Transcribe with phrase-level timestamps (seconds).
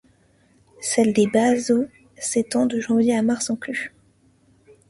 [0.81, 1.85] Celle des basses eaux
[2.17, 3.93] s'étend de janvier à mars inclus.